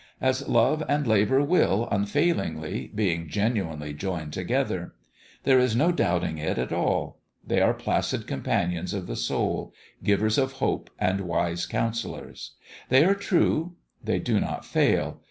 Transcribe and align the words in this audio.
As 0.19 0.47
love 0.49 0.81
and 0.89 1.05
labour 1.05 1.43
will, 1.43 1.87
unfailingly, 1.91 2.89
being 2.95 3.29
genuinely 3.29 3.93
joined 3.93 4.33
together. 4.33 4.95
There 5.43 5.59
is 5.59 5.75
no 5.75 5.91
doubting 5.91 6.39
it 6.39 6.57
at 6.57 6.73
all: 6.73 7.19
they 7.45 7.61
are 7.61 7.75
placid 7.75 8.25
companions 8.25 8.95
of 8.95 9.05
the 9.05 9.15
soul 9.15 9.75
givers 10.03 10.39
of 10.39 10.53
hope 10.53 10.89
and 10.97 11.21
wise 11.21 11.67
counsellors. 11.67 12.53
They 12.89 13.05
are 13.05 13.13
true: 13.13 13.75
they 14.03 14.17
do 14.17 14.39
not 14.39 14.65
fail. 14.65 15.19